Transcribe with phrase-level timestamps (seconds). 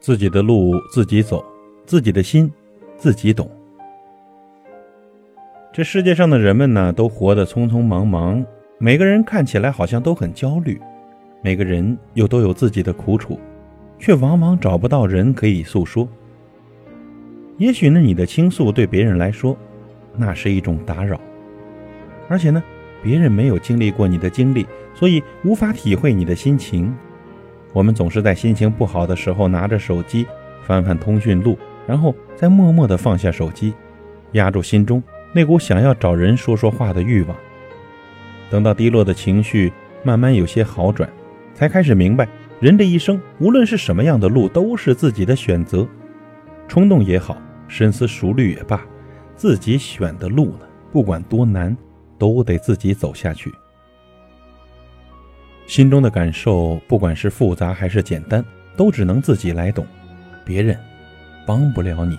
[0.00, 1.44] 自己的路自己走，
[1.84, 2.50] 自己的心
[2.96, 3.50] 自己懂。
[5.72, 8.44] 这世界上的人们呢，都活得匆匆忙忙，
[8.78, 10.80] 每个人看起来好像都很焦虑，
[11.42, 13.38] 每个人又都有自己的苦楚，
[13.98, 16.08] 却往往找不到人可以诉说。
[17.58, 19.56] 也许呢，你的倾诉对别人来说，
[20.16, 21.20] 那是一种打扰，
[22.28, 22.62] 而且呢，
[23.02, 26.94] 别人没有经历过你的经历，所以无法体会你的心情。
[27.78, 30.26] 我们总是在心情不好的时候拿着手机
[30.64, 31.56] 翻翻通讯录，
[31.86, 33.72] 然后再默默地放下手机，
[34.32, 35.00] 压住心中
[35.32, 37.36] 那股想要找人说说话的欲望。
[38.50, 41.08] 等到低落的情绪慢慢有些好转，
[41.54, 42.26] 才开始明白，
[42.58, 45.86] 人这一生无论是什么样的路，都是自己的选择。
[46.66, 48.84] 冲动也好，深思熟虑也罢，
[49.36, 51.76] 自己选的路呢，不管多难，
[52.18, 53.54] 都得自己走下去。
[55.68, 58.42] 心中的感受，不管是复杂还是简单，
[58.74, 59.86] 都只能自己来懂，
[60.42, 60.74] 别人
[61.46, 62.18] 帮不了你，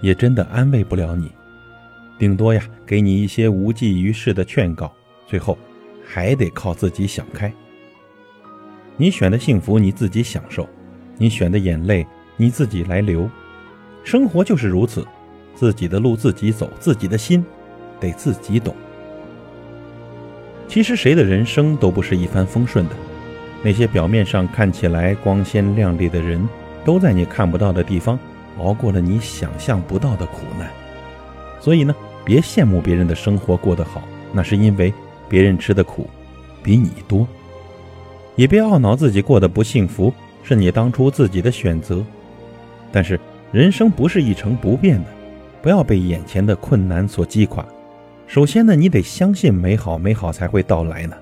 [0.00, 1.30] 也真的安慰不了你，
[2.18, 4.90] 顶多呀，给你一些无济于事的劝告，
[5.26, 5.58] 最后
[6.06, 7.52] 还得靠自己想开。
[8.96, 10.66] 你选的幸福你自己享受，
[11.18, 12.06] 你选的眼泪
[12.38, 13.28] 你自己来流，
[14.04, 15.06] 生活就是如此，
[15.54, 17.44] 自己的路自己走，自己的心
[18.00, 18.74] 得自己懂。
[20.68, 22.94] 其实谁的人生都不是一帆风顺的，
[23.62, 26.46] 那些表面上看起来光鲜亮丽的人，
[26.84, 28.18] 都在你看不到的地方
[28.58, 30.68] 熬过了你想象不到的苦难。
[31.60, 31.94] 所以呢，
[32.24, 34.92] 别羡慕别人的生活过得好，那是因为
[35.28, 36.08] 别人吃的苦
[36.62, 37.26] 比你多；
[38.34, 42.04] 也别懊恼自己过得不幸福，是你当初自己的选择。
[42.92, 43.18] 但是
[43.52, 45.06] 人生不是一成不变的，
[45.62, 47.64] 不要被眼前的困难所击垮。
[48.26, 51.16] 首先呢，你得相信美好，美好才会到来呢。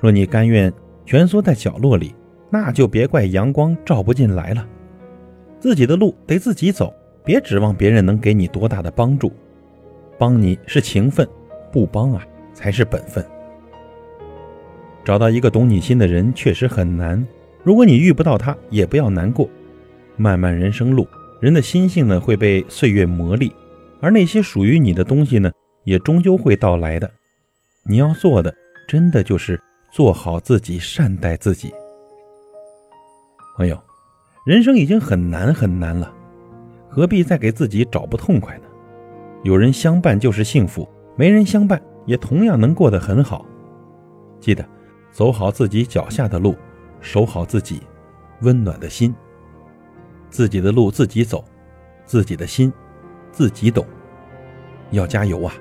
[0.00, 0.72] 若你甘愿
[1.06, 2.14] 蜷缩在角落里，
[2.50, 4.66] 那就别怪阳光照不进来了。
[5.60, 6.92] 自己的路得自己走，
[7.24, 9.32] 别指望别人能给你多大的帮助。
[10.18, 11.26] 帮你是情分，
[11.70, 13.24] 不帮啊才是本分。
[15.04, 17.24] 找到一个懂你心的人确实很难，
[17.62, 19.48] 如果你遇不到他，也不要难过。
[20.16, 21.06] 漫漫人生路，
[21.40, 23.52] 人的心性呢会被岁月磨砺，
[24.00, 25.50] 而那些属于你的东西呢？
[25.84, 27.10] 也终究会到来的。
[27.84, 28.54] 你要做的，
[28.86, 29.60] 真的就是
[29.90, 31.72] 做好自己，善待自己。
[33.56, 33.80] 朋友，
[34.46, 36.12] 人生已经很难很难了，
[36.88, 38.64] 何必再给自己找不痛快呢？
[39.42, 43.44] 有人相伴就是幸福，没人相伴也同样能过得很好。
[44.40, 44.64] 记得
[45.10, 46.56] 走好自己脚下的路，
[47.00, 47.80] 守好自己
[48.40, 49.14] 温暖的心。
[50.30, 51.44] 自己的路自己走，
[52.06, 52.72] 自己的心
[53.32, 53.84] 自己懂。
[54.92, 55.52] 要加油啊！